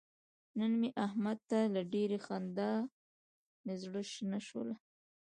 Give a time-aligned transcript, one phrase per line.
[0.57, 2.71] نن مې احمد ته له ډېرې خندا
[3.63, 4.75] مې زره شنه شوله.